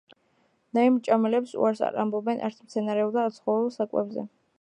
ნაირმჭამელები 0.77 1.53
უარს 1.65 1.81
არ 1.89 1.99
ამბობენ 2.05 2.41
არც 2.47 2.63
მცენარეულ 2.69 3.13
და 3.19 3.27
არც 3.27 3.37
ცხოველურ 3.43 3.77
საკვებზე 3.77 4.25